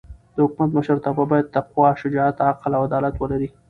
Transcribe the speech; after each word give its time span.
د 0.33 0.37
حکومت 0.45 0.69
مشرتابه 0.77 1.23
باید 1.31 1.51
تقوا، 1.55 1.87
شجاعت، 2.01 2.35
عقل 2.49 2.71
او 2.77 2.81
عدالت 2.87 3.13
ولري. 3.17 3.49